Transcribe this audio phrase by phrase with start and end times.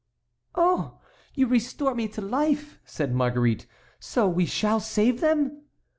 [0.55, 0.97] "Oh!
[1.35, 3.67] you restore me to life," said Marguerite.
[3.99, 5.65] "So we shall save them?"